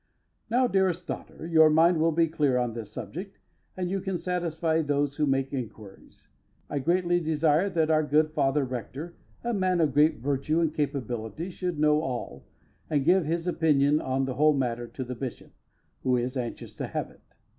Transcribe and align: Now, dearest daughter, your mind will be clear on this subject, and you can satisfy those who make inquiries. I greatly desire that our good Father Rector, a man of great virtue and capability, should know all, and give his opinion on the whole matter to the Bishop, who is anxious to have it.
Now, 0.49 0.65
dearest 0.65 1.05
daughter, 1.05 1.45
your 1.45 1.69
mind 1.69 1.99
will 1.99 2.11
be 2.11 2.27
clear 2.27 2.57
on 2.57 2.73
this 2.73 2.91
subject, 2.91 3.37
and 3.77 3.87
you 3.91 4.01
can 4.01 4.17
satisfy 4.17 4.81
those 4.81 5.17
who 5.17 5.27
make 5.27 5.53
inquiries. 5.53 6.27
I 6.71 6.79
greatly 6.79 7.19
desire 7.19 7.69
that 7.69 7.91
our 7.91 8.01
good 8.01 8.31
Father 8.31 8.65
Rector, 8.65 9.15
a 9.43 9.53
man 9.53 9.79
of 9.79 9.93
great 9.93 10.17
virtue 10.17 10.59
and 10.59 10.73
capability, 10.73 11.51
should 11.51 11.77
know 11.77 12.01
all, 12.01 12.47
and 12.89 13.05
give 13.05 13.25
his 13.25 13.45
opinion 13.45 14.01
on 14.01 14.25
the 14.25 14.33
whole 14.33 14.55
matter 14.55 14.87
to 14.87 15.03
the 15.03 15.13
Bishop, 15.13 15.51
who 16.01 16.17
is 16.17 16.35
anxious 16.35 16.73
to 16.77 16.87
have 16.87 17.11
it. 17.11 17.21